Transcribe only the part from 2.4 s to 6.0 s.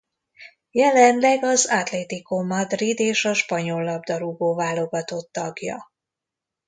Madrid és a spanyol labdarúgó-válogatott tagja.